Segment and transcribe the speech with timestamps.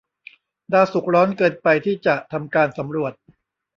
[0.73, 3.13] ดาวศุกร์ร้อนเกินไปที่จะทำการสำรวจ